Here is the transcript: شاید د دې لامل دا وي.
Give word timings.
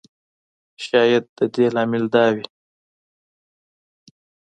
شاید 0.85 1.23
د 1.37 1.39
دې 1.53 1.65
لامل 1.75 2.03
دا 2.15 2.25
وي. 2.35 2.45